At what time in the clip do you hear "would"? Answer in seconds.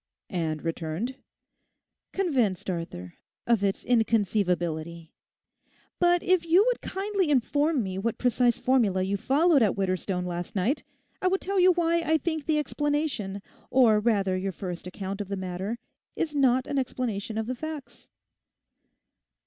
6.65-6.81, 11.27-11.39